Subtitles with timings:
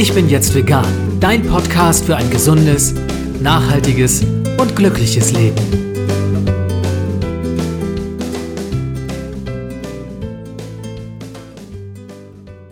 [0.00, 2.94] Ich bin jetzt vegan, dein Podcast für ein gesundes,
[3.38, 4.24] nachhaltiges
[4.56, 5.60] und glückliches Leben.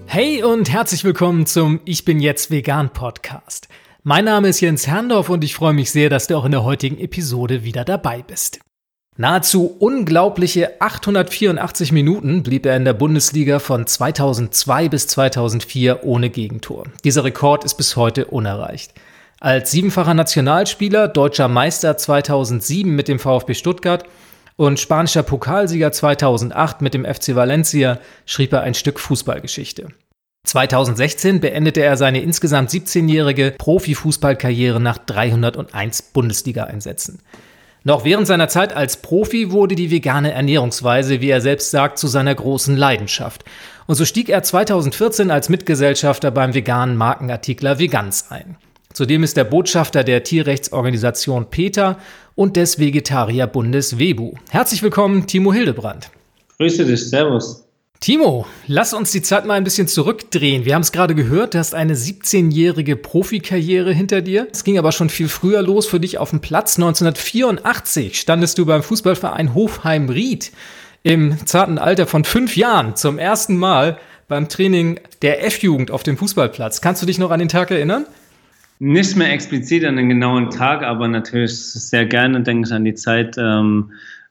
[0.07, 3.69] Hey und herzlich willkommen zum Ich bin jetzt vegan Podcast.
[4.03, 6.65] Mein Name ist Jens Herndorf und ich freue mich sehr, dass du auch in der
[6.65, 8.59] heutigen Episode wieder dabei bist.
[9.21, 16.85] Nahezu unglaubliche 884 Minuten blieb er in der Bundesliga von 2002 bis 2004 ohne Gegentor.
[17.03, 18.93] Dieser Rekord ist bis heute unerreicht.
[19.41, 24.05] Als siebenfacher Nationalspieler, deutscher Meister 2007 mit dem VfB Stuttgart
[24.55, 29.89] und spanischer Pokalsieger 2008 mit dem FC Valencia schrieb er ein Stück Fußballgeschichte.
[30.47, 37.19] 2016 beendete er seine insgesamt 17-jährige Profifußballkarriere nach 301 Bundesliga-Einsätzen.
[37.89, 42.07] Noch während seiner Zeit als Profi wurde die vegane Ernährungsweise, wie er selbst sagt, zu
[42.07, 43.47] seiner großen Leidenschaft.
[43.87, 48.59] Und so stieg er 2014 als Mitgesellschafter beim veganen Markenartikler Vegans ein.
[48.93, 51.99] Zudem ist er Botschafter der Tierrechtsorganisation PETA
[52.35, 54.35] und des Vegetarierbundes WEBU.
[54.51, 56.11] Herzlich willkommen, Timo Hildebrand.
[56.59, 57.68] Grüße dich, Servus.
[58.01, 60.65] Timo, lass uns die Zeit mal ein bisschen zurückdrehen.
[60.65, 64.47] Wir haben es gerade gehört, du hast eine 17-jährige Profikarriere hinter dir.
[64.53, 66.77] Es ging aber schon viel früher los für dich auf dem Platz.
[66.77, 70.53] 1984 standest du beim Fußballverein Hofheim-Ried
[71.03, 76.17] im zarten Alter von fünf Jahren zum ersten Mal beim Training der F-Jugend auf dem
[76.17, 76.81] Fußballplatz.
[76.81, 78.07] Kannst du dich noch an den Tag erinnern?
[78.79, 82.95] Nicht mehr explizit an den genauen Tag, aber natürlich sehr gerne denke ich an die
[82.95, 83.91] Zeit, ähm,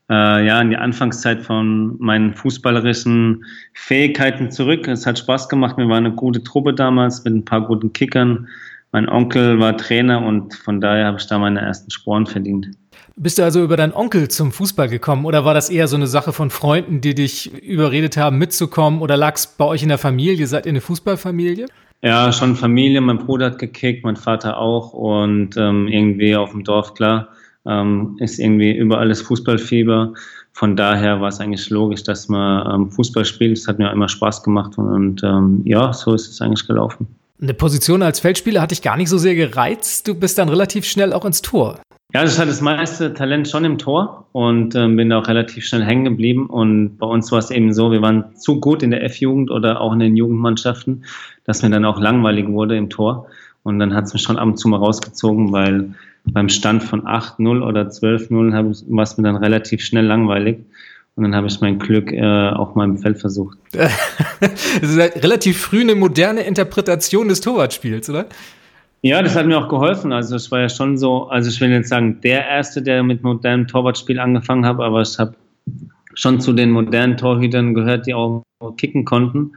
[0.10, 4.88] äh, ja, in die Anfangszeit von meinen fußballerischen Fähigkeiten zurück.
[4.88, 5.78] Es hat Spaß gemacht.
[5.78, 8.48] Mir war eine gute Truppe damals mit ein paar guten Kickern.
[8.94, 12.70] Mein Onkel war Trainer und von daher habe ich da meine ersten Sporen verdient.
[13.18, 16.08] Bist du also über deinen Onkel zum Fußball gekommen oder war das eher so eine
[16.08, 19.98] Sache von Freunden, die dich überredet haben, mitzukommen oder lag es bei euch in der
[19.98, 20.48] Familie?
[20.48, 21.66] Seid ihr eine Fußballfamilie?
[22.02, 23.02] Ja, schon Familie.
[23.02, 27.30] Mein Bruder hat gekickt, mein Vater auch und ähm, irgendwie auf dem Dorf, klar
[27.68, 30.14] ähm, ist irgendwie überall das Fußballfieber.
[30.54, 33.58] Von daher war es eigentlich logisch, dass man ähm, Fußball spielt.
[33.58, 37.08] Es hat mir immer Spaß gemacht und, und ähm, ja, so ist es eigentlich gelaufen.
[37.40, 40.08] Eine Position als Feldspieler hat dich gar nicht so sehr gereizt.
[40.08, 41.80] Du bist dann relativ schnell auch ins Tor.
[42.14, 45.66] Ja, also ich hatte das meiste Talent schon im Tor und ähm, bin auch relativ
[45.66, 46.48] schnell hängen geblieben.
[46.48, 49.82] Und bei uns war es eben so, wir waren zu gut in der F-Jugend oder
[49.82, 51.04] auch in den Jugendmannschaften,
[51.44, 53.28] dass mir dann auch langweilig wurde im Tor.
[53.68, 57.02] Und dann hat es mich schon ab und zu mal rausgezogen, weil beim Stand von
[57.04, 60.60] 8-0 oder 12-0 war es mir dann relativ schnell langweilig.
[61.18, 63.58] Und dann habe ich mein Glück äh, auch mal im Feld versucht.
[63.74, 63.92] das
[64.82, 68.28] ist halt relativ früh eine moderne Interpretation des Torwartspiels, oder?
[69.02, 70.14] Ja, das hat mir auch geholfen.
[70.14, 73.22] Also es war ja schon so, also ich will jetzt sagen, der Erste, der mit
[73.22, 75.36] modernem Torwartspiel angefangen hat, aber ich habe
[76.14, 78.44] schon zu den modernen Torhütern gehört, die auch
[78.78, 79.52] kicken konnten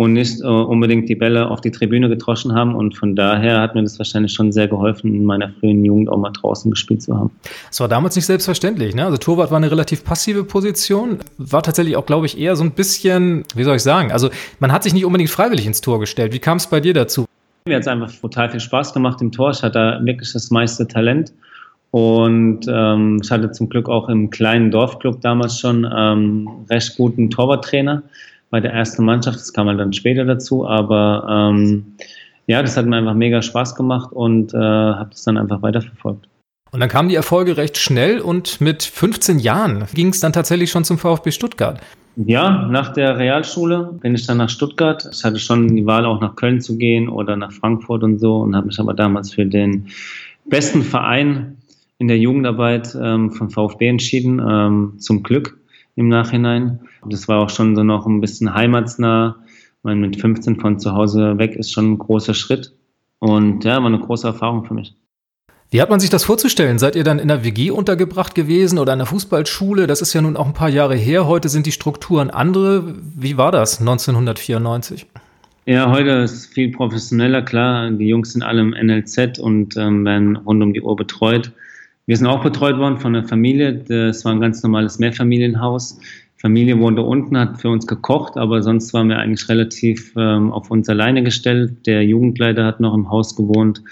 [0.00, 2.74] und nicht äh, unbedingt die Bälle auf die Tribüne getroschen haben.
[2.74, 6.16] Und von daher hat mir das wahrscheinlich schon sehr geholfen, in meiner frühen Jugend auch
[6.16, 7.30] mal draußen gespielt zu haben.
[7.70, 8.94] Es war damals nicht selbstverständlich.
[8.94, 9.04] Ne?
[9.04, 12.70] Also Torwart war eine relativ passive Position, war tatsächlich auch, glaube ich, eher so ein
[12.70, 16.32] bisschen, wie soll ich sagen, also man hat sich nicht unbedingt freiwillig ins Tor gestellt.
[16.32, 17.26] Wie kam es bei dir dazu?
[17.66, 19.50] Mir hat es einfach total viel Spaß gemacht im Tor.
[19.50, 21.34] Ich hatte wirklich das meiste Talent.
[21.90, 27.28] Und ähm, ich hatte zum Glück auch im kleinen Dorfclub damals schon ähm, recht guten
[27.28, 28.02] Torwarttrainer
[28.50, 29.38] bei der ersten Mannschaft.
[29.38, 31.94] Das kam halt dann später dazu, aber ähm,
[32.46, 36.28] ja, das hat mir einfach mega Spaß gemacht und äh, habe das dann einfach weiterverfolgt.
[36.72, 40.70] Und dann kamen die Erfolge recht schnell und mit 15 Jahren ging es dann tatsächlich
[40.70, 41.80] schon zum VfB Stuttgart.
[42.16, 45.08] Ja, nach der Realschule bin ich dann nach Stuttgart.
[45.12, 48.38] Ich hatte schon die Wahl, auch nach Köln zu gehen oder nach Frankfurt und so
[48.38, 49.88] und habe mich aber damals für den
[50.44, 51.56] besten Verein
[51.98, 55.59] in der Jugendarbeit ähm, von VfB entschieden, ähm, zum Glück
[56.00, 56.80] im Nachhinein.
[57.06, 59.36] Das war auch schon so noch ein bisschen heimatsnah.
[59.84, 62.74] Ich mit 15 von zu Hause weg ist schon ein großer Schritt.
[63.18, 64.94] Und ja, war eine große Erfahrung für mich.
[65.70, 66.78] Wie hat man sich das vorzustellen?
[66.78, 69.86] Seid ihr dann in der WG untergebracht gewesen oder in der Fußballschule?
[69.86, 71.28] Das ist ja nun auch ein paar Jahre her.
[71.28, 72.96] Heute sind die Strukturen andere.
[73.16, 75.06] Wie war das 1994?
[75.66, 77.90] Ja, heute ist viel professioneller, klar.
[77.90, 81.52] Die Jungs sind alle im NLZ und ähm, werden rund um die Uhr betreut.
[82.10, 83.72] Wir sind auch betreut worden von der Familie.
[83.72, 86.00] Das war ein ganz normales Mehrfamilienhaus.
[86.38, 90.72] Familie wohnte unten, hat für uns gekocht, aber sonst waren wir eigentlich relativ ähm, auf
[90.72, 91.86] uns alleine gestellt.
[91.86, 93.84] Der Jugendleiter hat noch im Haus gewohnt,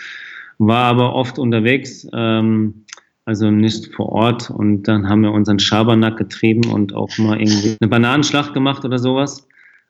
[0.59, 2.82] war aber oft unterwegs, ähm,
[3.25, 4.50] also nicht vor Ort.
[4.50, 8.99] Und dann haben wir unseren Schabernack getrieben und auch mal irgendwie eine Bananenschlacht gemacht oder
[8.99, 9.47] sowas,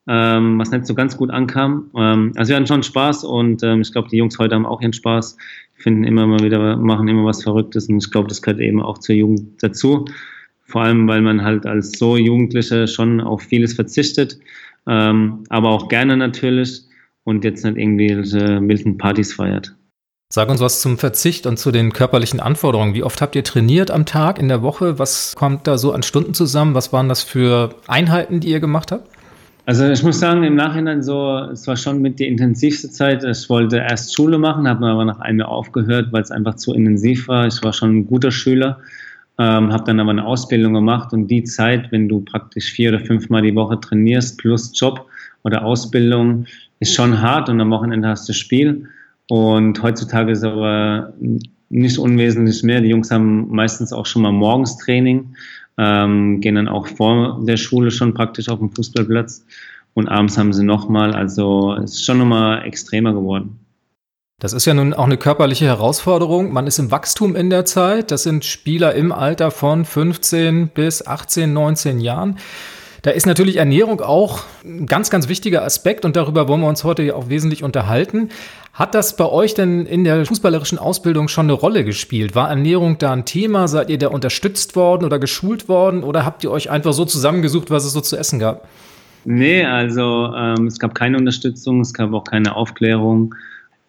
[0.08, 1.90] ähm, was nicht so ganz gut ankam.
[1.96, 4.80] Ähm, also wir hatten schon Spaß und ähm, ich glaube, die Jungs heute haben auch
[4.80, 5.36] ihren Spaß,
[5.74, 8.98] finden immer mal wieder, machen immer was Verrücktes und ich glaube, das gehört eben auch
[8.98, 10.06] zur Jugend dazu
[10.68, 14.38] vor allem weil man halt als so Jugendlicher schon auf vieles verzichtet,
[14.86, 16.82] ähm, aber auch gerne natürlich.
[17.24, 19.74] und jetzt nicht irgendwelche wilden Partys feiert.
[20.32, 22.94] Sag uns was zum Verzicht und zu den körperlichen Anforderungen.
[22.94, 24.98] Wie oft habt ihr trainiert am Tag, in der Woche?
[24.98, 26.74] Was kommt da so an Stunden zusammen?
[26.74, 29.10] Was waren das für Einheiten, die ihr gemacht habt?
[29.68, 33.22] Also ich muss sagen, im Nachhinein so, es war schon mit die intensivste Zeit.
[33.22, 36.72] Ich wollte erst Schule machen, habe aber nach einem Jahr aufgehört, weil es einfach zu
[36.72, 37.46] intensiv war.
[37.46, 38.78] Ich war schon ein guter Schüler,
[39.38, 43.00] ähm, habe dann aber eine Ausbildung gemacht und die Zeit, wenn du praktisch vier oder
[43.00, 45.04] fünfmal die Woche trainierst plus Job
[45.44, 46.46] oder Ausbildung,
[46.80, 48.88] ist schon hart und am Wochenende hast du Spiel.
[49.28, 51.12] Und heutzutage ist aber
[51.68, 52.80] nicht unwesentlich mehr.
[52.80, 55.26] Die Jungs haben meistens auch schon mal morgens Training,
[55.78, 59.44] ähm, gehen dann auch vor der Schule schon praktisch auf dem Fußballplatz
[59.94, 61.14] und abends haben sie nochmal.
[61.14, 63.60] Also es ist schon nochmal extremer geworden.
[64.40, 66.52] Das ist ja nun auch eine körperliche Herausforderung.
[66.52, 68.12] Man ist im Wachstum in der Zeit.
[68.12, 72.38] Das sind Spieler im Alter von 15 bis 18, 19 Jahren.
[73.02, 76.82] Da ist natürlich Ernährung auch ein ganz, ganz wichtiger Aspekt und darüber wollen wir uns
[76.84, 78.30] heute auch wesentlich unterhalten.
[78.72, 82.34] Hat das bei euch denn in der fußballerischen Ausbildung schon eine Rolle gespielt?
[82.34, 83.68] War Ernährung da ein Thema?
[83.68, 87.70] Seid ihr da unterstützt worden oder geschult worden oder habt ihr euch einfach so zusammengesucht,
[87.70, 88.68] was es so zu essen gab?
[89.24, 93.34] Nee, also ähm, es gab keine Unterstützung, es gab auch keine Aufklärung.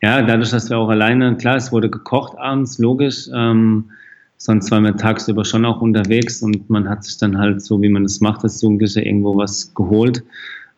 [0.01, 3.27] Ja, dadurch, dass wir auch alleine, klar, es wurde gekocht abends, logisch.
[3.33, 3.91] Ähm,
[4.39, 7.89] sonst waren wir tagsüber schon auch unterwegs und man hat sich dann halt so, wie
[7.89, 10.23] man das macht, als Jugendlicher irgendwo was geholt.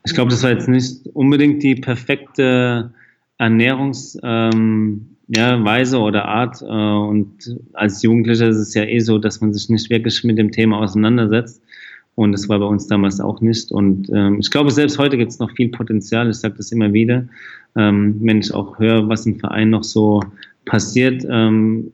[0.04, 2.92] Ich glaube, das war jetzt nicht unbedingt die perfekte
[3.38, 6.62] Ernährungsweise ähm, ja, oder Art.
[6.64, 10.40] Äh, und als Jugendlicher ist es ja eh so, dass man sich nicht wirklich mit
[10.40, 11.62] dem Thema auseinandersetzt.
[12.16, 13.72] Und das war bei uns damals auch nicht.
[13.72, 16.30] Und ähm, ich glaube, selbst heute gibt es noch viel Potenzial.
[16.30, 17.28] Ich sage das immer wieder.
[17.76, 20.22] Ähm, wenn ich auch höre, was im Verein noch so
[20.66, 21.92] passiert, ähm,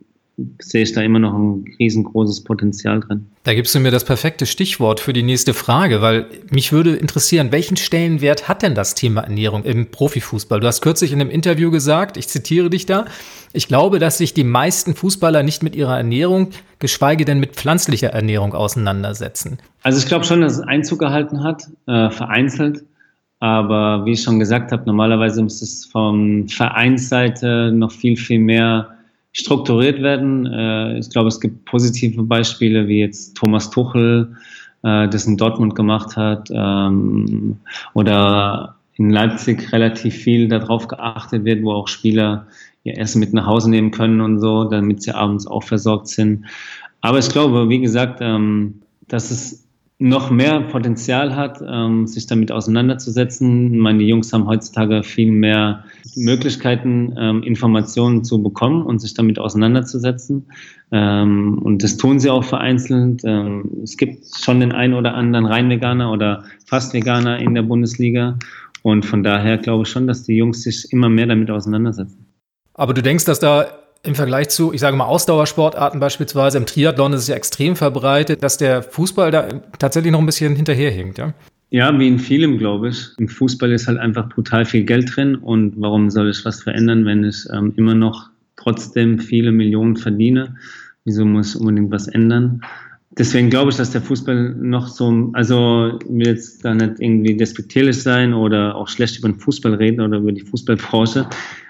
[0.60, 3.26] sehe ich da immer noch ein riesengroßes Potenzial drin.
[3.44, 7.52] Da gibst du mir das perfekte Stichwort für die nächste Frage, weil mich würde interessieren,
[7.52, 10.60] welchen Stellenwert hat denn das Thema Ernährung im Profifußball?
[10.60, 13.06] Du hast kürzlich in einem Interview gesagt, ich zitiere dich da,
[13.52, 18.10] ich glaube, dass sich die meisten Fußballer nicht mit ihrer Ernährung, geschweige denn mit pflanzlicher
[18.10, 19.58] Ernährung auseinandersetzen.
[19.82, 22.84] Also ich glaube schon, dass es Einzug gehalten hat, äh, vereinzelt.
[23.40, 28.97] Aber wie ich schon gesagt habe, normalerweise muss es von Vereinsseite noch viel, viel mehr
[29.38, 30.46] strukturiert werden.
[30.48, 34.36] Äh, ich glaube, es gibt positive Beispiele, wie jetzt Thomas Tuchel,
[34.84, 37.58] äh, das in Dortmund gemacht hat, ähm,
[37.94, 42.48] oder in Leipzig relativ viel darauf geachtet wird, wo auch Spieler
[42.84, 46.46] ihr Essen mit nach Hause nehmen können und so, damit sie abends auch versorgt sind.
[47.02, 49.67] Aber ich glaube, wie gesagt, ähm, dass es
[50.00, 53.80] noch mehr Potenzial hat, ähm, sich damit auseinanderzusetzen.
[53.80, 55.86] Meine Jungs haben heutzutage viel mehr
[56.16, 60.52] Möglichkeiten, ähm, Informationen zu bekommen und sich damit auseinanderzusetzen.
[60.92, 63.24] Ähm, und das tun sie auch vereinzelt.
[63.24, 68.38] Es gibt schon den einen oder anderen Reinveganer oder fast Veganer in der Bundesliga.
[68.84, 72.26] Und von daher glaube ich schon, dass die Jungs sich immer mehr damit auseinandersetzen.
[72.76, 73.66] Aber du denkst, dass da
[74.04, 78.44] im Vergleich zu, ich sage mal, Ausdauersportarten beispielsweise, im Triathlon ist es ja extrem verbreitet,
[78.44, 79.48] dass der Fußball da
[79.80, 81.34] tatsächlich noch ein bisschen hinterherhinkt, ja?
[81.70, 83.10] Ja, wie in vielem, glaube ich.
[83.18, 87.04] Im Fußball ist halt einfach brutal viel Geld drin und warum soll ich was verändern,
[87.06, 90.56] wenn ich ähm, immer noch trotzdem viele Millionen verdiene?
[91.04, 92.62] Wieso muss unbedingt was ändern?
[93.18, 98.02] Deswegen glaube ich, dass der Fußball noch so, also will jetzt da nicht irgendwie despektierlich
[98.02, 101.28] sein oder auch schlecht über den Fußball reden oder über die Fußballbranche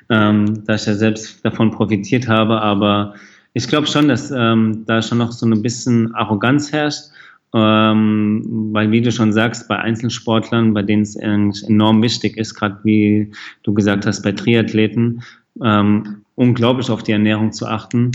[0.10, 2.62] ähm, da ich ja selbst davon profitiert habe.
[2.62, 3.16] Aber
[3.54, 7.06] ich glaube schon, dass ähm, da schon noch so ein bisschen Arroganz herrscht.
[7.54, 12.78] Ähm, weil, wie du schon sagst, bei Einzelsportlern, bei denen es enorm wichtig ist, gerade
[12.84, 13.32] wie
[13.64, 15.24] du gesagt hast, bei Triathleten,
[15.64, 18.12] ähm, unglaublich auf die Ernährung zu achten,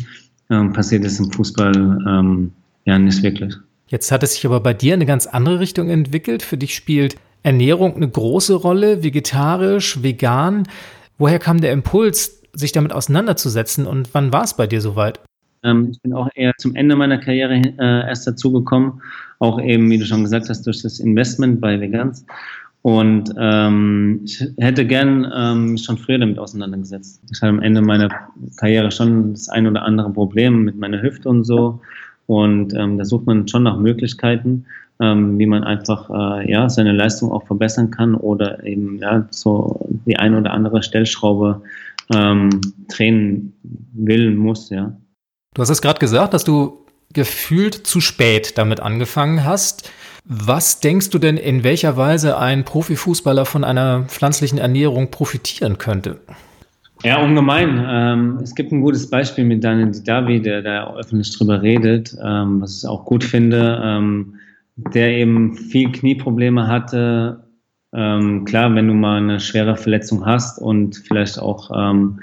[0.50, 1.72] ähm, passiert es im Fußball
[2.06, 2.52] ähm,
[2.84, 3.54] ja nicht wirklich.
[3.88, 6.42] Jetzt hat es sich aber bei dir eine ganz andere Richtung entwickelt.
[6.42, 10.64] Für dich spielt Ernährung eine große Rolle, vegetarisch, vegan.
[11.22, 15.20] Woher kam der Impuls, sich damit auseinanderzusetzen und wann war es bei dir soweit?
[15.62, 19.00] Ähm, ich bin auch eher zum Ende meiner Karriere äh, erst dazugekommen,
[19.38, 22.26] auch eben, wie du schon gesagt hast, durch das Investment bei Vegans.
[22.82, 27.22] Und ähm, ich hätte gern ähm, schon früher damit auseinandergesetzt.
[27.30, 28.08] Ich hatte am Ende meiner
[28.56, 31.80] Karriere schon das ein oder andere Problem mit meiner Hüfte und so.
[32.26, 34.64] Und ähm, da sucht man schon nach Möglichkeiten
[35.02, 39.84] ähm, wie man einfach äh, ja, seine Leistung auch verbessern kann oder eben ja, so
[40.06, 41.62] die ein oder andere Stellschraube
[42.14, 43.52] ähm, drehen
[43.92, 44.96] will, muss, ja.
[45.54, 49.90] Du hast es gerade gesagt, dass du gefühlt zu spät damit angefangen hast.
[50.24, 56.20] Was denkst du denn, in welcher Weise ein Profifußballer von einer pflanzlichen Ernährung profitieren könnte?
[57.02, 57.84] Ja, ungemein.
[57.84, 62.60] Ähm, es gibt ein gutes Beispiel mit Daniel Didavi, der da öffentlich drüber redet, ähm,
[62.62, 63.82] was ich auch gut finde.
[63.84, 64.34] Ähm,
[64.76, 67.42] der eben viel Knieprobleme hatte
[67.94, 72.20] Ähm, klar, wenn du mal eine schwere Verletzung hast und vielleicht auch ähm,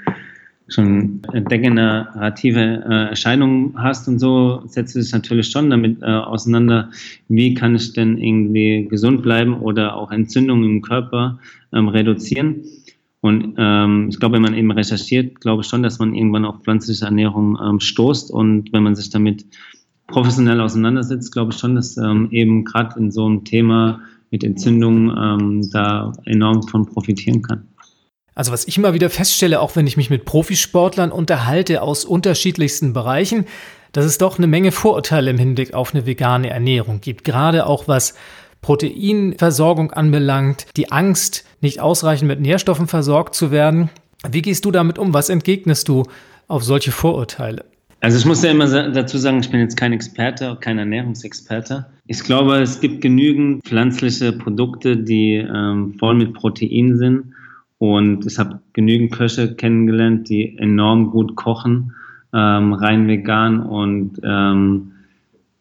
[0.66, 6.90] schon degenerative äh, Erscheinungen hast und so, setzt du dich natürlich schon damit äh, auseinander,
[7.28, 11.38] wie kann ich denn irgendwie gesund bleiben oder auch Entzündungen im Körper
[11.72, 12.64] ähm, reduzieren.
[13.20, 16.62] Und ähm, ich glaube, wenn man eben recherchiert, glaube ich schon, dass man irgendwann auf
[16.62, 18.30] pflanzliche Ernährung ähm, stoßt.
[18.30, 19.44] Und wenn man sich damit
[20.10, 24.00] professionell auseinandersetzt, glaube ich schon, dass ähm, eben gerade in so einem Thema
[24.30, 27.66] mit Entzündungen ähm, da enorm von profitieren kann.
[28.34, 32.92] Also was ich immer wieder feststelle, auch wenn ich mich mit Profisportlern unterhalte aus unterschiedlichsten
[32.92, 33.44] Bereichen,
[33.92, 37.24] dass es doch eine Menge Vorurteile im Hinblick auf eine vegane Ernährung gibt.
[37.24, 38.14] Gerade auch was
[38.62, 43.90] Proteinversorgung anbelangt, die Angst, nicht ausreichend mit Nährstoffen versorgt zu werden.
[44.30, 45.12] Wie gehst du damit um?
[45.12, 46.04] Was entgegnest du
[46.46, 47.64] auf solche Vorurteile?
[48.02, 51.86] Also ich muss ja immer dazu sagen, ich bin jetzt kein Experte, kein Ernährungsexperte.
[52.06, 57.34] Ich glaube, es gibt genügend pflanzliche Produkte, die ähm, voll mit Protein sind.
[57.76, 61.92] Und ich habe genügend Köche kennengelernt, die enorm gut kochen,
[62.32, 64.92] ähm, rein vegan und ähm,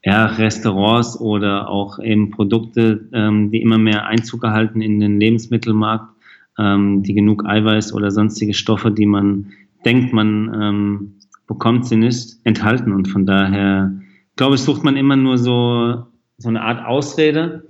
[0.03, 6.09] ja, Restaurants oder auch eben Produkte, ähm, die immer mehr Einzug erhalten in den Lebensmittelmarkt,
[6.57, 9.51] ähm, die genug Eiweiß oder sonstige Stoffe, die man
[9.85, 11.13] denkt, man ähm,
[11.49, 12.93] bekommt sie nicht, enthalten.
[12.93, 13.91] Und von daher,
[14.37, 16.05] glaube ich, sucht man immer nur so,
[16.37, 17.67] so eine Art Ausrede,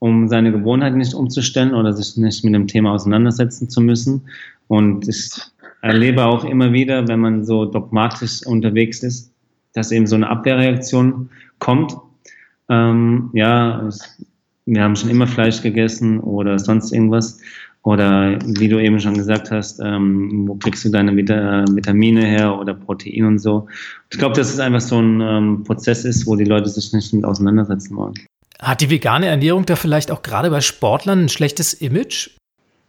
[0.00, 4.22] um seine Gewohnheiten nicht umzustellen oder sich nicht mit dem Thema auseinandersetzen zu müssen.
[4.66, 5.30] Und ich
[5.82, 9.32] erlebe auch immer wieder, wenn man so dogmatisch unterwegs ist,
[9.74, 11.96] dass eben so eine Abwehrreaktion kommt.
[12.70, 13.88] Ähm, ja,
[14.64, 17.40] wir haben schon immer Fleisch gegessen oder sonst irgendwas.
[17.82, 22.74] Oder wie du eben schon gesagt hast, ähm, wo kriegst du deine Vitamine her oder
[22.74, 23.66] Protein und so.
[24.10, 27.12] Ich glaube, dass es einfach so ein ähm, Prozess ist, wo die Leute sich nicht
[27.14, 28.14] mit auseinandersetzen wollen.
[28.60, 32.30] Hat die vegane Ernährung da vielleicht auch gerade bei Sportlern ein schlechtes Image?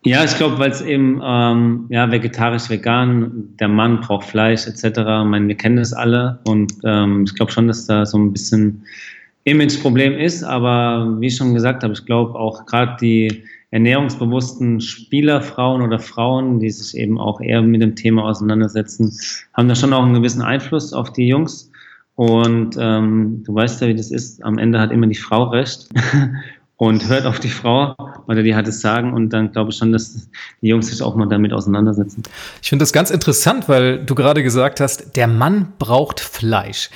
[0.06, 4.84] Ja, ich glaube, weil es eben ähm, ja vegetarisch, vegan, der Mann braucht Fleisch etc.
[4.86, 8.32] Ich meine, wir kennen das alle und ähm, ich glaube schon, dass da so ein
[8.32, 8.86] bisschen
[9.44, 10.44] Imageproblem ist.
[10.44, 16.60] Aber wie ich schon gesagt habe, ich glaube auch gerade die ernährungsbewussten Spielerfrauen oder Frauen,
[16.60, 19.18] die sich eben auch eher mit dem Thema auseinandersetzen,
[19.54, 21.72] haben da schon auch einen gewissen Einfluss auf die Jungs.
[22.16, 24.44] Und ähm, du weißt ja, wie das ist.
[24.44, 25.88] Am Ende hat immer die Frau recht
[26.78, 27.96] und hört auf die Frau
[28.28, 29.14] oder die hat es sagen.
[29.14, 30.30] Und dann glaube ich schon, dass
[30.62, 32.24] die Jungs sich auch mal damit auseinandersetzen.
[32.62, 36.90] Ich finde das ganz interessant, weil du gerade gesagt hast, der Mann braucht Fleisch.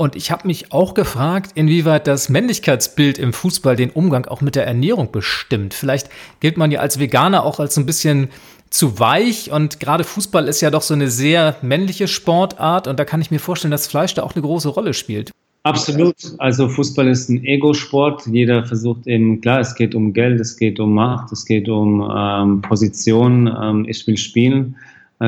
[0.00, 4.54] Und ich habe mich auch gefragt, inwieweit das Männlichkeitsbild im Fußball den Umgang auch mit
[4.54, 5.74] der Ernährung bestimmt.
[5.74, 8.28] Vielleicht gilt man ja als Veganer auch als so ein bisschen
[8.70, 13.04] zu weich und gerade Fußball ist ja doch so eine sehr männliche Sportart und da
[13.04, 15.32] kann ich mir vorstellen, dass Fleisch da auch eine große Rolle spielt.
[15.64, 16.14] Absolut.
[16.38, 18.26] Also Fußball ist ein Ego-Sport.
[18.26, 22.08] Jeder versucht eben, klar, es geht um Geld, es geht um Macht, es geht um
[22.16, 23.52] ähm, Position.
[23.60, 24.76] Ähm, ich will spielen.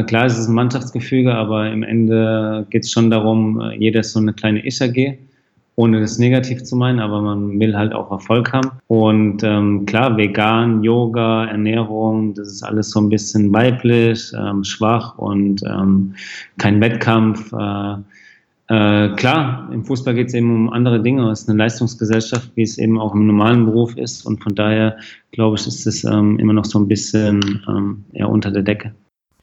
[0.06, 4.12] Klar, es ist ein Mannschaftsgefüge, aber im Ende geht es schon darum, äh, jeder ist
[4.12, 5.18] so eine kleine Ich-AG,
[5.74, 8.70] ohne das negativ zu meinen, aber man will halt auch Erfolg haben.
[8.86, 15.18] Und ähm, klar, vegan, Yoga, Ernährung, das ist alles so ein bisschen weiblich, ähm, schwach
[15.18, 16.14] und ähm,
[16.58, 17.52] kein Wettkampf.
[17.52, 17.94] Äh,
[18.68, 21.28] äh, klar, im Fußball geht es eben um andere Dinge.
[21.30, 24.24] Es ist eine Leistungsgesellschaft, wie es eben auch im normalen Beruf ist.
[24.24, 24.96] Und von daher,
[25.32, 28.94] glaube ich, ist es ähm, immer noch so ein bisschen ähm, eher unter der Decke.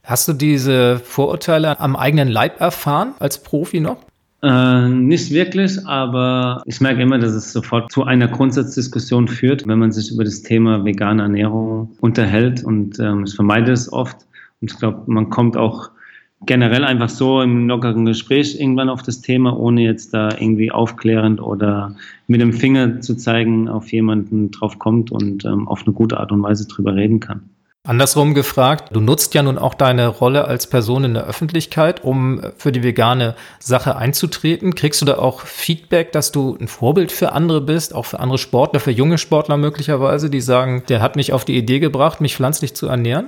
[0.07, 3.97] Hast du diese Vorurteile am eigenen Leib erfahren als Profi noch?
[4.41, 9.79] Äh, nicht wirklich, aber ich merke immer, dass es sofort zu einer Grundsatzdiskussion führt, wenn
[9.79, 12.63] man sich über das Thema vegane Ernährung unterhält.
[12.63, 14.15] Und ähm, ich vermeide es oft.
[14.61, 15.89] Und ich glaube, man kommt auch
[16.45, 21.41] generell einfach so im lockeren Gespräch irgendwann auf das Thema, ohne jetzt da irgendwie aufklärend
[21.41, 21.97] oder
[22.27, 26.31] mit dem Finger zu zeigen, auf jemanden drauf kommt und ähm, auf eine gute Art
[26.31, 27.49] und Weise drüber reden kann.
[27.87, 32.41] Andersrum gefragt, du nutzt ja nun auch deine Rolle als Person in der Öffentlichkeit, um
[32.57, 34.75] für die vegane Sache einzutreten.
[34.75, 38.39] Kriegst du da auch Feedback, dass du ein Vorbild für andere bist, auch für andere
[38.39, 42.35] Sportler, für junge Sportler möglicherweise, die sagen, der hat mich auf die Idee gebracht, mich
[42.35, 43.27] pflanzlich zu ernähren?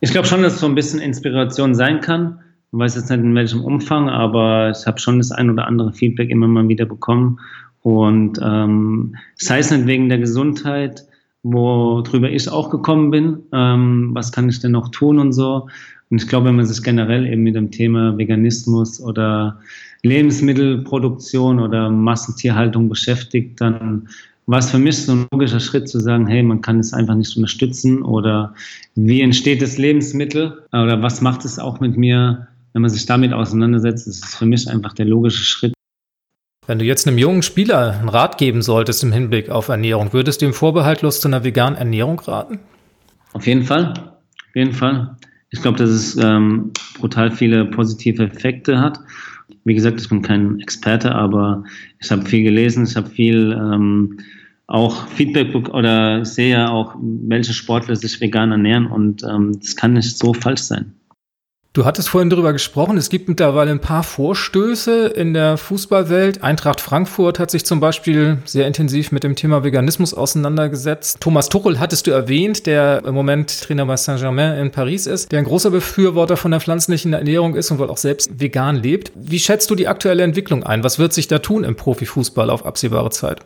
[0.00, 2.40] Ich glaube schon, dass es so ein bisschen Inspiration sein kann.
[2.72, 5.94] Ich weiß jetzt nicht in welchem Umfang, aber ich habe schon das ein oder andere
[5.94, 7.40] Feedback immer mal wieder bekommen.
[7.80, 11.06] Und ähm, sei es nicht wegen der Gesundheit,
[11.44, 13.38] worüber ich auch gekommen bin.
[13.52, 15.68] Ähm, was kann ich denn noch tun und so.
[16.10, 19.60] Und ich glaube, wenn man sich generell eben mit dem Thema Veganismus oder
[20.02, 24.08] Lebensmittelproduktion oder Massentierhaltung beschäftigt, dann
[24.46, 27.14] war es für mich so ein logischer Schritt zu sagen, hey, man kann es einfach
[27.14, 28.54] nicht unterstützen oder
[28.94, 33.32] wie entsteht das Lebensmittel oder was macht es auch mit mir, wenn man sich damit
[33.32, 35.72] auseinandersetzt, ist für mich einfach der logische Schritt,
[36.66, 40.42] wenn du jetzt einem jungen Spieler einen Rat geben solltest im Hinblick auf Ernährung, würdest
[40.42, 42.60] du ihm vorbehaltlos zu einer veganen Ernährung raten?
[43.32, 45.16] Auf jeden Fall, auf jeden Fall.
[45.50, 48.98] Ich glaube, dass es ähm, brutal viele positive Effekte hat.
[49.64, 51.64] Wie gesagt, ich bin kein Experte, aber
[52.00, 54.18] ich habe viel gelesen, ich habe viel ähm,
[54.66, 59.76] auch Feedback oder ich sehe ja auch, welche Sportler sich vegan ernähren und ähm, das
[59.76, 60.92] kann nicht so falsch sein.
[61.74, 66.40] Du hattest vorhin darüber gesprochen, es gibt mittlerweile ein paar Vorstöße in der Fußballwelt.
[66.40, 71.16] Eintracht Frankfurt hat sich zum Beispiel sehr intensiv mit dem Thema Veganismus auseinandergesetzt.
[71.18, 75.40] Thomas Tuchel hattest du erwähnt, der im Moment Trainer bei Saint-Germain in Paris ist, der
[75.40, 79.10] ein großer Befürworter von der pflanzlichen Ernährung ist und wohl auch selbst vegan lebt.
[79.16, 80.84] Wie schätzt du die aktuelle Entwicklung ein?
[80.84, 83.40] Was wird sich da tun im Profifußball auf absehbare Zeit?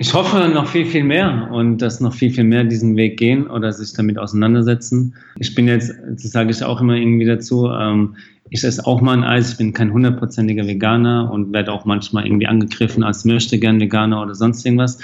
[0.00, 3.46] Ich hoffe noch viel, viel mehr und dass noch viel, viel mehr diesen Weg gehen
[3.48, 5.14] oder sich damit auseinandersetzen.
[5.36, 8.16] Ich bin jetzt, das sage ich auch immer irgendwie dazu, ähm,
[8.48, 12.24] ich esse auch mal ein Eis, ich bin kein hundertprozentiger Veganer und werde auch manchmal
[12.24, 14.98] irgendwie angegriffen als möchte gern Veganer oder sonst irgendwas.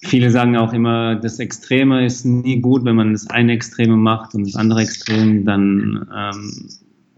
[0.00, 4.34] Viele sagen auch immer, das Extreme ist nie gut, wenn man das eine Extreme macht
[4.34, 6.68] und das andere Extrem, dann, ähm,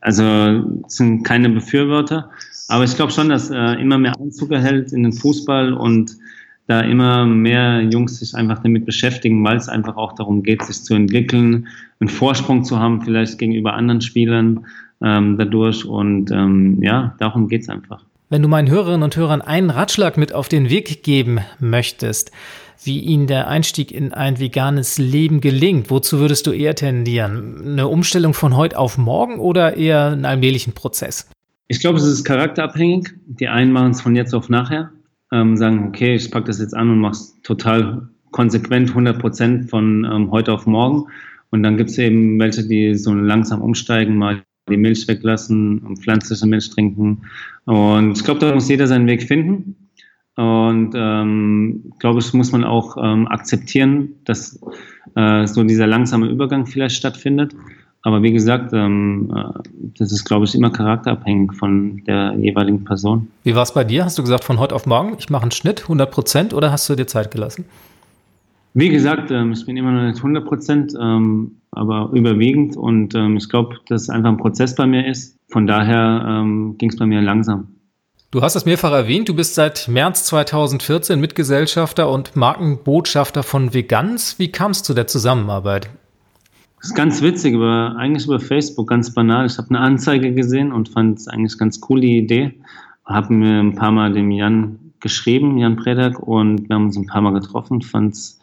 [0.00, 2.30] also sind keine Befürworter.
[2.66, 6.16] Aber ich glaube schon, dass äh, immer mehr Einzug erhält in den Fußball und
[6.66, 10.82] da immer mehr Jungs sich einfach damit beschäftigen, weil es einfach auch darum geht, sich
[10.82, 11.68] zu entwickeln,
[12.00, 14.66] einen Vorsprung zu haben, vielleicht gegenüber anderen Spielern
[15.02, 15.84] ähm, dadurch.
[15.84, 18.04] Und ähm, ja, darum geht es einfach.
[18.30, 22.30] Wenn du meinen Hörerinnen und Hörern einen Ratschlag mit auf den Weg geben möchtest,
[22.82, 27.62] wie ihnen der Einstieg in ein veganes Leben gelingt, wozu würdest du eher tendieren?
[27.64, 31.28] Eine Umstellung von heute auf morgen oder eher einen allmählichen Prozess?
[31.68, 33.10] Ich glaube, es ist charakterabhängig.
[33.26, 34.90] Die einen machen es von jetzt auf nachher
[35.32, 39.70] ähm, sagen, okay, ich packe das jetzt an und mache es total konsequent 100 Prozent
[39.70, 41.06] von ähm, heute auf morgen.
[41.50, 45.98] Und dann gibt es eben welche, die so langsam umsteigen, mal die Milch weglassen und
[45.98, 47.22] pflanzliche Milch trinken.
[47.64, 49.76] Und ich glaube, da muss jeder seinen Weg finden.
[50.36, 54.58] Und ähm, glaube ich, muss man auch ähm, akzeptieren, dass
[55.14, 57.54] äh, so dieser langsame Übergang vielleicht stattfindet.
[58.02, 59.60] Aber wie gesagt, ähm, äh,
[59.98, 63.28] das ist, glaube ich, immer charakterabhängig von der jeweiligen Person.
[63.44, 64.04] Wie war es bei dir?
[64.04, 66.88] Hast du gesagt, von heute auf morgen, ich mache einen Schnitt, 100 Prozent, oder hast
[66.88, 67.64] du dir Zeit gelassen?
[68.74, 72.76] Wie gesagt, ähm, ich bin immer noch nicht 100 Prozent, ähm, aber überwiegend.
[72.76, 75.38] Und ähm, ich glaube, dass es einfach ein Prozess bei mir ist.
[75.48, 77.68] Von daher ähm, ging es bei mir langsam.
[78.32, 84.38] Du hast es mehrfach erwähnt, du bist seit März 2014 Mitgesellschafter und Markenbotschafter von Vegans.
[84.38, 85.90] Wie kam es zu der Zusammenarbeit?
[86.82, 89.46] Das ist ganz witzig, aber eigentlich über Facebook, ganz banal.
[89.46, 92.54] Ich habe eine Anzeige gesehen und fand es eigentlich ganz cool, die Idee.
[93.04, 97.06] Habe mir ein paar Mal dem Jan geschrieben, Jan Predak, und wir haben uns ein
[97.06, 97.82] paar Mal getroffen.
[97.82, 98.40] Fand es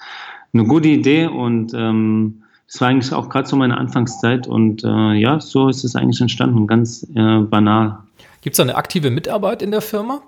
[0.54, 5.14] eine gute Idee und ähm, das war eigentlich auch gerade so meine Anfangszeit und äh,
[5.16, 7.98] ja, so ist es eigentlich entstanden, ganz äh, banal.
[8.40, 10.22] Gibt es da eine aktive Mitarbeit in der Firma?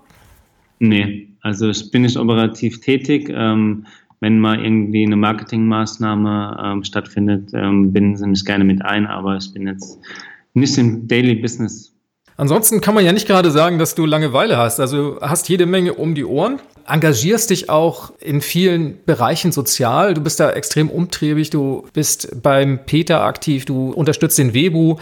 [0.79, 3.31] Nee, also ich bin nicht operativ tätig.
[3.33, 3.85] Ähm,
[4.21, 9.35] wenn mal irgendwie eine Marketingmaßnahme ähm, stattfindet, ähm, binden sie mich gerne mit ein, aber
[9.35, 9.99] ich bin jetzt
[10.53, 11.90] nicht im Daily Business.
[12.41, 14.79] Ansonsten kann man ja nicht gerade sagen, dass du Langeweile hast.
[14.79, 20.15] Also hast jede Menge um die Ohren, engagierst dich auch in vielen Bereichen sozial.
[20.15, 24.95] Du bist da extrem umtriebig, du bist beim Peter aktiv, du unterstützt den Webu.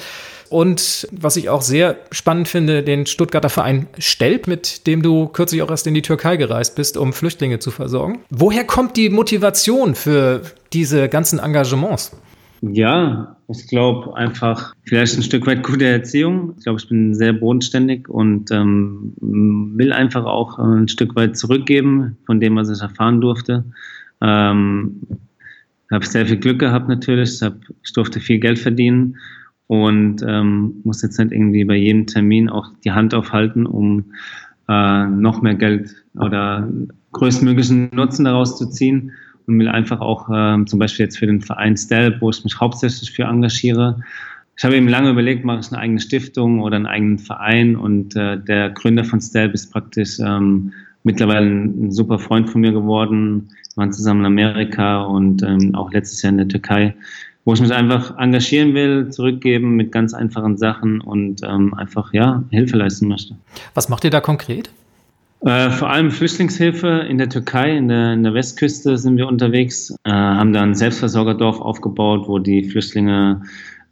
[0.49, 5.62] Und was ich auch sehr spannend finde, den Stuttgarter Verein Stelp, mit dem du kürzlich
[5.62, 8.19] auch erst in die Türkei gereist bist, um Flüchtlinge zu versorgen.
[8.30, 10.41] Woher kommt die Motivation für
[10.73, 12.12] diese ganzen Engagements?
[12.62, 16.56] Ja, ich glaube einfach vielleicht ein Stück weit gute Erziehung.
[16.58, 22.17] Ich glaube, ich bin sehr bodenständig und ähm, will einfach auch ein Stück weit zurückgeben
[22.26, 23.63] von dem, was ich erfahren durfte.
[24.22, 25.02] Ähm,
[25.91, 27.36] habe sehr viel Glück gehabt natürlich.
[27.36, 29.15] Ich, hab, ich durfte viel Geld verdienen
[29.67, 34.06] und ähm, muss jetzt nicht irgendwie bei jedem Termin auch die Hand aufhalten, um
[34.67, 36.67] äh, noch mehr Geld oder
[37.13, 39.12] größtmöglichen Nutzen daraus zu ziehen
[39.50, 42.60] und will einfach auch äh, zum Beispiel jetzt für den Verein Stelp, wo ich mich
[42.60, 44.00] hauptsächlich für engagiere.
[44.58, 48.16] Ich habe eben lange überlegt, mache ich eine eigene Stiftung oder einen eigenen Verein und
[48.16, 52.72] äh, der Gründer von Stelp ist praktisch ähm, mittlerweile ein, ein, super Freund von mir
[52.72, 53.50] geworden.
[53.76, 56.94] Wir waren zusammen in Amerika und ähm, auch letztes Jahr in der Türkei
[57.50, 62.44] wo ich mich einfach engagieren will, zurückgeben mit ganz einfachen Sachen und ähm, einfach ja
[62.52, 63.36] Hilfe leisten möchte.
[63.74, 64.70] Was macht ihr da konkret?
[65.41, 69.95] Äh, vor allem Flüchtlingshilfe in der Türkei, in der, in der Westküste sind wir unterwegs,
[70.04, 73.41] äh, haben da ein Selbstversorgerdorf aufgebaut, wo die Flüchtlinge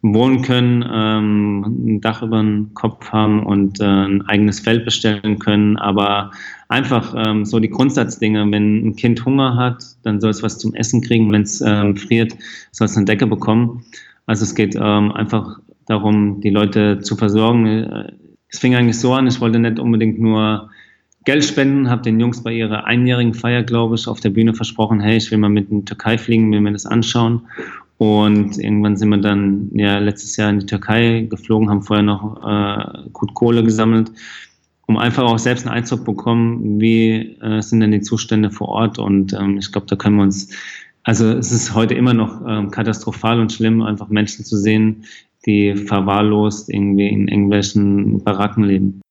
[0.01, 5.39] wohnen können, ähm, ein Dach über den Kopf haben und äh, ein eigenes Feld bestellen
[5.39, 5.77] können.
[5.77, 6.31] Aber
[6.67, 10.73] einfach ähm, so die Grundsatzdinge, wenn ein Kind Hunger hat, dann soll es was zum
[10.75, 11.31] Essen kriegen.
[11.31, 12.33] Wenn es ähm, friert,
[12.71, 13.83] soll es eine Decke bekommen.
[14.25, 17.65] Also es geht ähm, einfach darum, die Leute zu versorgen.
[17.65, 18.12] Äh,
[18.49, 20.69] es fing eigentlich so an, ich wollte nicht unbedingt nur
[21.28, 25.02] Geld spenden, habe den Jungs bei ihrer einjährigen Feier, glaube ich, auf der Bühne versprochen,
[25.02, 27.42] hey, ich will mal mit in die Türkei fliegen, will mir das anschauen.
[27.98, 32.38] Und irgendwann sind wir dann ja letztes Jahr in die Türkei geflogen, haben vorher noch
[32.48, 34.10] äh, gut Kohle gesammelt,
[34.86, 38.98] um einfach auch selbst einen Eindruck bekommen, wie äh, sind denn die Zustände vor Ort.
[38.98, 40.48] Und ähm, ich glaube, da können wir uns,
[41.04, 45.04] also es ist heute immer noch ähm, katastrophal und schlimm, einfach Menschen zu sehen,
[45.46, 49.02] die verwahrlost irgendwie in irgendwelchen Baracken leben.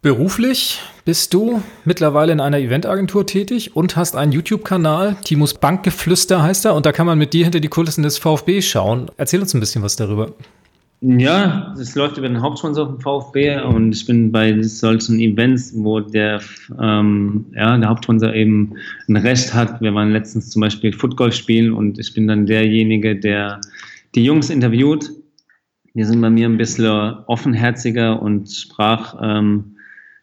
[0.00, 6.66] Beruflich bist du mittlerweile in einer Eventagentur tätig und hast einen YouTube-Kanal, Timus Bankgeflüster heißt
[6.66, 9.10] er, und da kann man mit dir hinter die Kulissen des VfB schauen.
[9.16, 10.34] Erzähl uns ein bisschen was darüber.
[11.00, 15.98] Ja, es läuft über den Hauptsponsor vom VfB und ich bin bei solchen Events, wo
[15.98, 16.40] der,
[16.80, 18.74] ähm, ja, der Hauptsponsor eben
[19.08, 19.80] ein Recht hat.
[19.80, 23.60] Wir waren letztens zum Beispiel Football spielen und ich bin dann derjenige, der
[24.14, 25.10] die Jungs interviewt.
[25.94, 29.74] Die sind bei mir ein bisschen offenherziger und sprach ähm,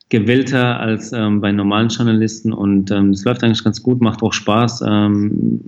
[0.10, 4.34] gewillter als ähm, bei normalen Journalisten und ähm, es läuft eigentlich ganz gut, macht auch
[4.34, 5.62] Spaß, ähm,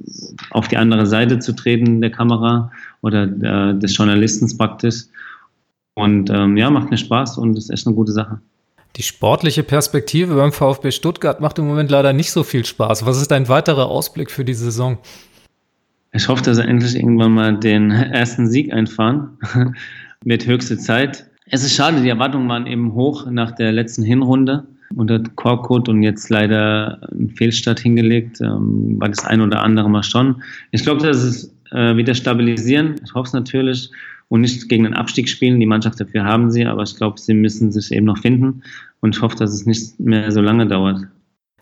[0.52, 2.71] auf die andere Seite zu treten der Kamera
[3.02, 5.06] oder äh, des Journalisten praktisch.
[5.95, 8.39] Und ähm, ja, macht mir Spaß und ist echt eine gute Sache.
[8.97, 13.06] Die sportliche Perspektive beim VfB Stuttgart macht im Moment leider nicht so viel Spaß.
[13.06, 15.00] Was ist dein weiterer Ausblick für die Saison?
[16.13, 19.38] Ich hoffe, dass wir endlich irgendwann mal den ersten Sieg einfahren.
[20.23, 21.30] Wird höchste Zeit.
[21.49, 26.03] Es ist schade, die Erwartungen waren eben hoch nach der letzten Hinrunde unter Korkut und
[26.03, 30.41] jetzt leider einen Fehlstart hingelegt, ähm, war das ein oder andere mal schon.
[30.71, 32.95] Ich glaube, dass es äh, wieder stabilisieren.
[33.03, 33.89] Ich hoffe es natürlich
[34.29, 35.60] und nicht gegen den Abstieg spielen.
[35.60, 38.62] Die Mannschaft dafür haben sie, aber ich glaube, sie müssen sich eben noch finden
[39.01, 41.01] und ich hoffe, dass es nicht mehr so lange dauert.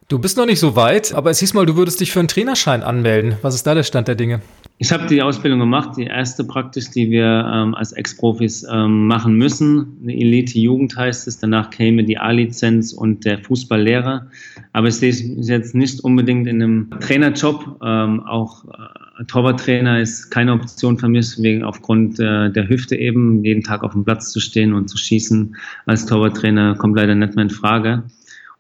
[0.08, 2.28] Du bist noch nicht so weit, aber es hieß mal, du würdest dich für einen
[2.28, 3.38] Trainerschein anmelden.
[3.42, 4.40] Was ist da der Stand der Dinge?
[4.78, 9.34] Ich habe die Ausbildung gemacht, die erste praktisch, die wir ähm, als Ex-Profis ähm, machen
[9.34, 9.98] müssen.
[10.04, 11.40] Eine Elite-Jugend heißt es.
[11.40, 14.28] Danach käme die A-Lizenz und der Fußballlehrer.
[14.74, 17.80] Aber ich sehe es jetzt nicht unbedingt in einem Trainerjob.
[17.84, 23.44] Ähm, auch äh, Torwarttrainer ist keine Option für mich, wegen aufgrund äh, der Hüfte eben,
[23.44, 25.56] jeden Tag auf dem Platz zu stehen und zu schießen.
[25.88, 28.04] Als Torwarttrainer kommt leider nicht mehr in Frage.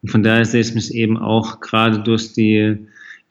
[0.06, 2.78] Und von daher sehe ich mich eben auch gerade durch die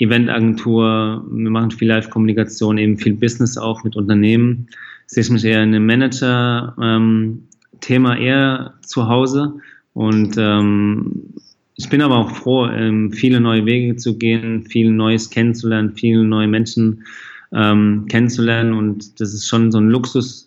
[0.00, 4.66] Eventagentur, wir machen viel Live-Kommunikation, eben viel Business auch mit Unternehmen.
[5.06, 9.54] Sehe ich mich eher in einem Manager-Thema ähm, eher zu Hause.
[9.92, 11.22] Und ähm,
[11.76, 16.24] ich bin aber auch froh, ähm, viele neue Wege zu gehen, viel Neues kennenzulernen, viele
[16.24, 17.04] neue Menschen
[17.52, 18.72] ähm, kennenzulernen.
[18.72, 20.43] Und das ist schon so ein Luxus,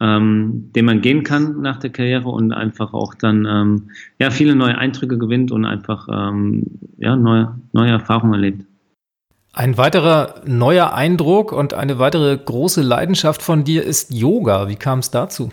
[0.00, 4.54] ähm, den man gehen kann nach der Karriere und einfach auch dann ähm, ja, viele
[4.54, 6.64] neue Eindrücke gewinnt und einfach ähm,
[6.98, 8.64] ja, neue, neue Erfahrungen erlebt.
[9.52, 14.68] Ein weiterer neuer Eindruck und eine weitere große Leidenschaft von dir ist Yoga.
[14.68, 15.50] Wie kam es dazu?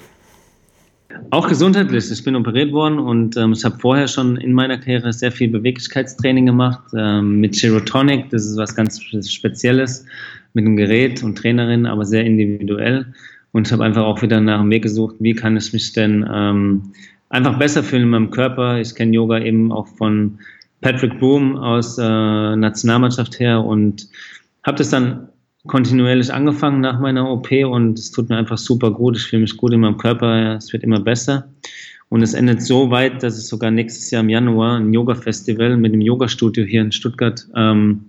[1.29, 2.11] Auch gesundheitlich.
[2.11, 5.49] Ich bin operiert worden und ähm, ich habe vorher schon in meiner Karriere sehr viel
[5.49, 8.29] Beweglichkeitstraining gemacht ähm, mit Chirotonic.
[8.29, 10.05] Das ist was ganz Spezielles
[10.53, 13.07] mit einem Gerät und Trainerin, aber sehr individuell.
[13.55, 16.29] Und ich habe einfach auch wieder nach einem Weg gesucht, wie kann ich mich denn
[16.29, 16.91] ähm,
[17.29, 18.81] einfach besser fühlen in meinem Körper.
[18.81, 20.39] Ich kenne Yoga eben auch von
[20.81, 24.09] Patrick Boom aus äh, Nationalmannschaft her und
[24.63, 25.29] habe das dann
[25.67, 29.15] kontinuierlich angefangen nach meiner OP und es tut mir einfach super gut.
[29.15, 31.47] Ich fühle mich gut in meinem Körper, es wird immer besser.
[32.09, 35.93] Und es endet so weit, dass ich sogar nächstes Jahr im Januar ein Yoga-Festival mit
[35.93, 38.03] dem Yoga-Studio hier in Stuttgart ähm,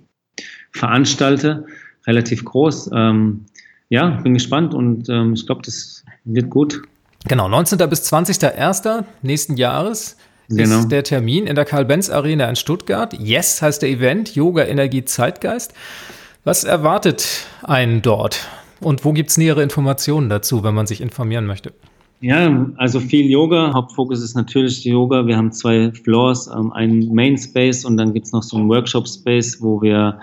[0.72, 1.66] veranstalte.
[2.04, 2.90] Relativ groß.
[2.92, 3.46] Ähm,
[3.88, 6.82] ja, bin gespannt und ähm, ich glaube, das wird gut.
[7.28, 7.78] Genau, 19.
[7.88, 9.04] bis 20.01.
[9.22, 10.16] nächsten Jahres
[10.48, 10.80] genau.
[10.80, 13.14] ist der Termin in der Karl-Benz-Arena in Stuttgart.
[13.18, 15.72] Yes heißt der Event, Yoga, Energie, Zeitgeist.
[16.44, 18.46] Was erwartet einen dort?
[18.80, 21.72] Und wo gibt es nähere Informationen dazu, wenn man sich informieren möchte?
[22.20, 23.72] Ja, also viel Yoga.
[23.74, 25.26] Hauptfokus ist natürlich Yoga.
[25.26, 28.68] Wir haben zwei Floors, ähm, einen Main Space und dann gibt es noch so einen
[28.68, 30.18] Workshop Space, wo wir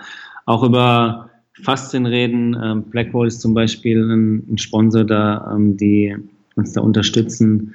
[0.45, 1.29] auch über
[1.61, 2.57] Faszien reden.
[2.61, 6.15] Ähm, Blackwall ist zum Beispiel ein, ein Sponsor da, ähm, die
[6.55, 7.73] uns da unterstützen.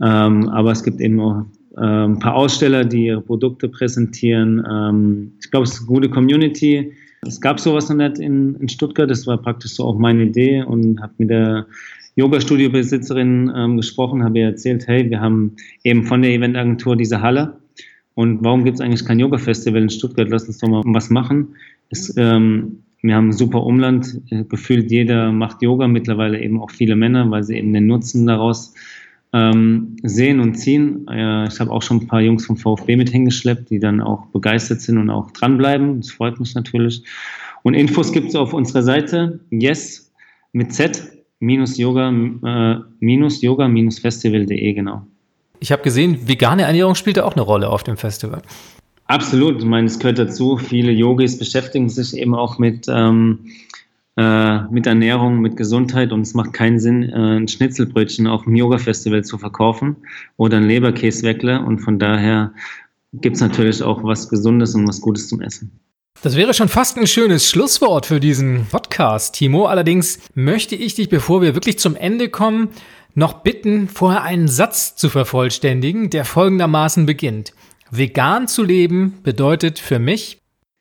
[0.00, 1.44] Ähm, aber es gibt eben auch
[1.76, 4.64] ähm, ein paar Aussteller, die ihre Produkte präsentieren.
[4.68, 6.92] Ähm, ich glaube, es ist eine gute Community.
[7.26, 9.10] Es gab sowas noch nicht in, in Stuttgart.
[9.10, 11.66] Das war praktisch so auch meine Idee und habe mit der
[12.16, 17.54] Yoga-Studio-Besitzerin ähm, gesprochen, habe ihr erzählt, hey, wir haben eben von der Eventagentur diese Halle
[18.14, 20.28] und warum gibt es eigentlich kein Yoga-Festival in Stuttgart?
[20.28, 21.54] Lass uns doch mal was machen.
[21.88, 24.20] Es, ähm, wir haben ein super Umland.
[24.48, 28.74] Gefühlt jeder macht Yoga, mittlerweile eben auch viele Männer, weil sie eben den Nutzen daraus
[29.32, 31.06] ähm, sehen und ziehen.
[31.08, 34.26] Äh, ich habe auch schon ein paar Jungs vom VfB mit hingeschleppt, die dann auch
[34.26, 36.00] begeistert sind und auch dranbleiben.
[36.00, 37.04] Das freut mich natürlich.
[37.62, 40.12] Und Infos gibt es auf unserer Seite yes
[40.52, 41.02] mit z
[41.38, 45.06] minus yoga äh, minus yoga minus festival.de genau.
[45.60, 48.42] Ich habe gesehen, vegane Ernährung spielt auch eine Rolle auf dem Festival.
[49.10, 50.56] Absolut, ich meine, es gehört dazu.
[50.56, 53.40] Viele Yogis beschäftigen sich eben auch mit ähm,
[54.16, 58.54] äh, mit Ernährung, mit Gesundheit und es macht keinen Sinn, äh, ein Schnitzelbrötchen auf dem
[58.54, 59.96] Yoga-Festival zu verkaufen
[60.36, 62.52] oder ein Leberkäsweckle und von daher
[63.12, 65.72] gibt es natürlich auch was Gesundes und was Gutes zum Essen.
[66.22, 69.66] Das wäre schon fast ein schönes Schlusswort für diesen Podcast, Timo.
[69.66, 72.68] Allerdings möchte ich dich, bevor wir wirklich zum Ende kommen,
[73.14, 77.54] noch bitten, vorher einen Satz zu vervollständigen, der folgendermaßen beginnt.
[77.90, 80.40] Vegan zu leben bedeutet für mich,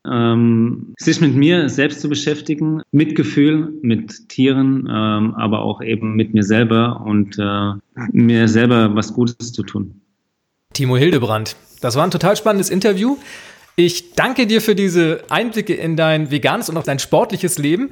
[0.09, 6.15] ähm, sich mit mir selbst zu beschäftigen, mit Gefühl, mit Tieren, ähm, aber auch eben
[6.15, 7.73] mit mir selber und äh,
[8.11, 10.01] mir selber was Gutes zu tun.
[10.73, 13.17] Timo Hildebrand, das war ein total spannendes Interview.
[13.75, 17.89] Ich danke dir für diese Einblicke in dein veganes und auch dein sportliches Leben.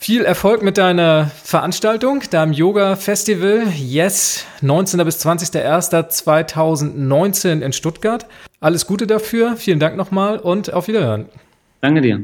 [0.00, 3.64] Viel Erfolg mit deiner Veranstaltung, deinem Yoga-Festival.
[3.76, 5.04] Yes, 19.
[5.04, 8.26] bis 20.01.2019 in Stuttgart.
[8.60, 9.56] Alles Gute dafür.
[9.56, 11.28] Vielen Dank nochmal und auf Wiederhören.
[11.80, 12.22] Danke dir.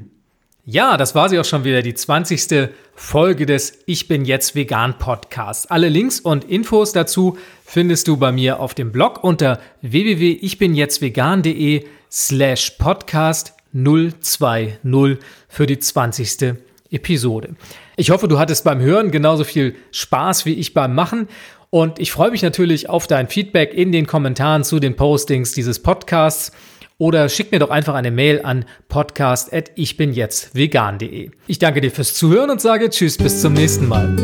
[0.65, 2.71] Ja, das war sie auch schon wieder, die 20.
[2.95, 5.67] Folge des Ich bin jetzt vegan Podcasts.
[5.67, 12.71] Alle Links und Infos dazu findest du bei mir auf dem Blog unter www.ichbinjetztvegan.de slash
[12.79, 16.55] podcast 020 für die 20.
[16.94, 17.57] Episode.
[17.96, 21.28] Ich hoffe, du hattest beim Hören genauso viel Spaß wie ich beim Machen
[21.70, 25.80] und ich freue mich natürlich auf dein Feedback in den Kommentaren zu den Postings dieses
[25.80, 26.52] Podcasts
[26.98, 31.30] oder schick mir doch einfach eine Mail an podcast@ichbinjetztvegan.de.
[31.46, 34.14] Ich danke dir fürs Zuhören und sage Tschüss bis zum nächsten Mal.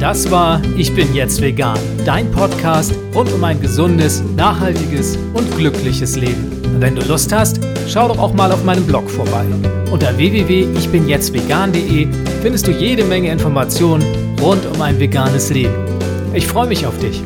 [0.00, 6.16] Das war Ich bin jetzt vegan, dein Podcast rund um ein gesundes, nachhaltiges und glückliches
[6.16, 6.53] Leben.
[6.80, 9.44] Wenn du Lust hast, schau doch auch mal auf meinem Blog vorbei.
[9.90, 12.08] Unter www.ichbinjetztvegan.de
[12.42, 14.04] findest du jede Menge Informationen
[14.40, 15.74] rund um ein veganes Leben.
[16.32, 17.22] Ich freue mich auf dich.